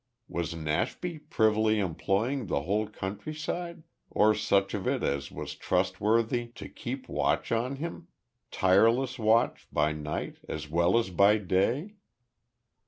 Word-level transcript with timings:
Was 0.27 0.55
Nashby 0.55 1.19
privily 1.19 1.77
employing 1.79 2.47
the 2.47 2.63
whole 2.63 2.87
countryside 2.87 3.83
or 4.09 4.33
such 4.33 4.73
of 4.73 4.87
it 4.87 5.03
as 5.03 5.29
was 5.29 5.53
trustworthy 5.53 6.47
to 6.55 6.67
keep 6.67 7.07
watch 7.07 7.51
on 7.51 7.75
him 7.75 8.07
tireless 8.49 9.19
watch 9.19 9.67
by 9.71 9.91
night 9.91 10.37
as 10.49 10.67
well 10.67 10.97
as 10.97 11.11
by 11.11 11.37
day? 11.37 11.97